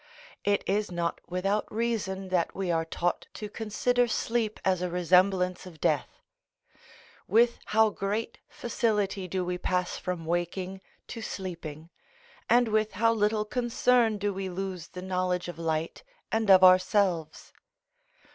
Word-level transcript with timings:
It 0.43 0.63
is 0.65 0.91
not 0.91 1.21
without 1.29 1.71
reason 1.71 2.29
that 2.29 2.55
we 2.55 2.71
are 2.71 2.85
taught 2.85 3.27
to 3.35 3.47
consider 3.47 4.07
sleep 4.07 4.59
as 4.65 4.81
a 4.81 4.89
resemblance 4.89 5.67
of 5.67 5.79
death: 5.79 6.23
with 7.27 7.59
how 7.65 7.91
great 7.91 8.39
facility 8.49 9.27
do 9.27 9.45
we 9.45 9.59
pass 9.59 9.97
from 9.99 10.25
waking 10.25 10.81
to 11.09 11.21
sleeping, 11.21 11.91
and 12.49 12.67
with 12.67 12.93
how 12.93 13.13
little 13.13 13.45
concern 13.45 14.17
do 14.17 14.33
we 14.33 14.49
lose 14.49 14.87
the 14.87 15.03
knowledge 15.03 15.47
of 15.47 15.59
light 15.59 16.01
and 16.31 16.49
of 16.49 16.63
ourselves. 16.63 17.53